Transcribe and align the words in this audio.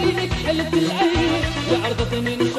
تبينك 0.00 0.32
حلت 0.32 0.74
العين 0.74 1.42
لعرضة 1.72 2.20
من 2.20 2.49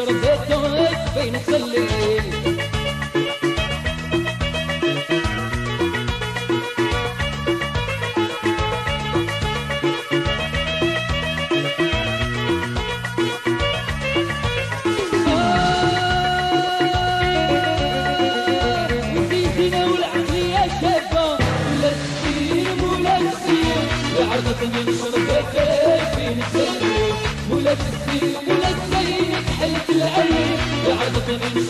ولا 28.48 28.72
تزينك 28.72 29.46
حلت 29.60 29.90
العين 29.90 30.58
عرضة 30.88 31.34
من 31.34 31.68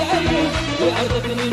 حلت 0.00 0.30
العين 0.30 0.50
وعرضك 0.82 1.26
من 1.26 1.52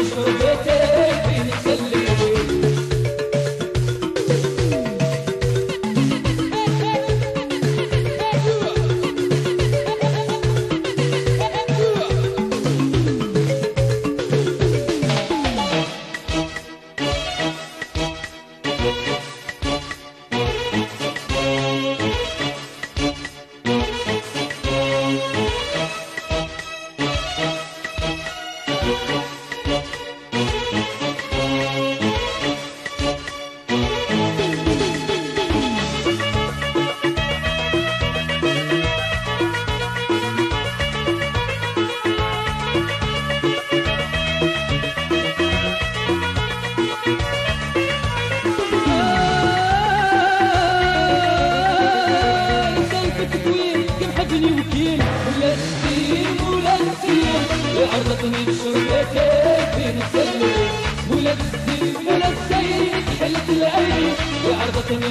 عرضتني 57.88 58.46
بشربتك 58.46 59.72
بين 59.76 60.02
السلم 60.02 60.70
ولا 61.12 61.34
تزيد 61.36 61.96
ولا 62.08 62.30
تزيد 62.30 63.04
حلت 63.20 63.50
العين 63.50 64.14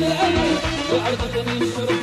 لقلبي 0.00 0.54
وعرضتني 0.92 1.52
الشرب 1.62 2.02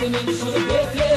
tenemos 0.00 0.36
solo 0.38 1.09